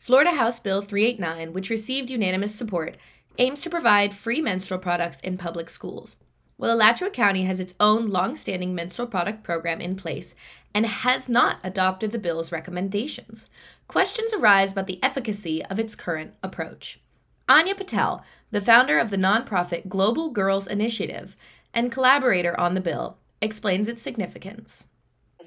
[0.00, 2.96] Florida House Bill 389, which received unanimous support,
[3.36, 6.16] aims to provide free menstrual products in public schools.
[6.56, 10.34] While Alachua County has its own long-standing menstrual product program in place
[10.74, 13.50] and has not adopted the bill's recommendations,
[13.88, 16.98] questions arise about the efficacy of its current approach.
[17.46, 21.36] Anya Patel, the founder of the nonprofit Global Girls Initiative
[21.74, 24.86] and collaborator on the bill, explains its significance.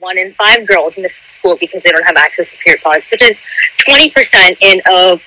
[0.03, 3.21] One in five girls miss school because they don't have access to period products, which
[3.21, 3.39] is
[3.87, 5.17] 20% in a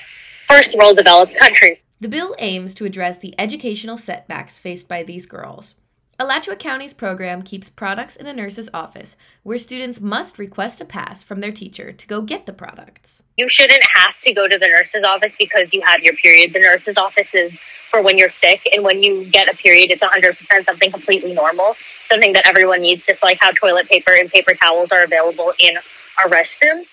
[0.47, 1.83] first world developed countries.
[1.99, 5.77] The bill aims to address the educational setbacks faced by these girls.
[6.19, 11.23] Alachua County's program keeps products in the nurse's office, where students must request a pass
[11.23, 13.23] from their teacher to go get the products.
[13.37, 16.55] You shouldn't have to go to the nurse's office because you have your period.
[16.55, 17.53] The nurse's office is
[17.91, 21.75] for when you're sick, and when you get a period, it's 100% something completely normal,
[22.11, 25.77] something that everyone needs, just like how toilet paper and paper towels are available in
[26.23, 26.87] our restrooms.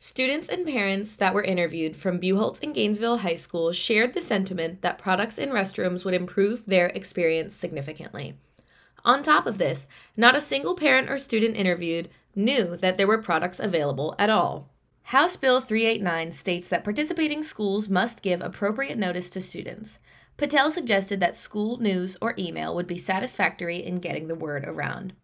[0.00, 4.82] Students and parents that were interviewed from Buchholz and Gainesville High School shared the sentiment
[4.82, 8.34] that products in restrooms would improve their experience significantly.
[9.04, 13.22] On top of this, not a single parent or student interviewed knew that there were
[13.22, 14.68] products available at all.
[15.04, 19.98] House Bill 389 states that participating schools must give appropriate notice to students.
[20.36, 25.14] Patel suggested that school news or email would be satisfactory in getting the word around.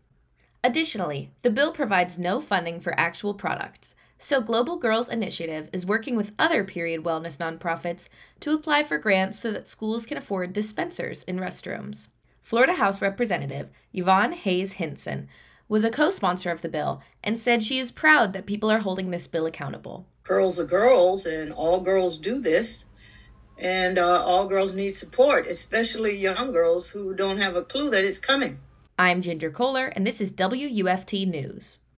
[0.64, 6.16] Additionally, the bill provides no funding for actual products, so Global Girls Initiative is working
[6.16, 8.08] with other period wellness nonprofits
[8.40, 12.08] to apply for grants so that schools can afford dispensers in restrooms.
[12.44, 15.28] Florida House Representative Yvonne Hayes Hinson
[15.66, 18.80] was a co sponsor of the bill and said she is proud that people are
[18.80, 20.06] holding this bill accountable.
[20.24, 22.86] Girls are girls, and all girls do this.
[23.56, 28.04] And uh, all girls need support, especially young girls who don't have a clue that
[28.04, 28.58] it's coming.
[28.98, 31.78] I'm Ginger Kohler, and this is WUFT News.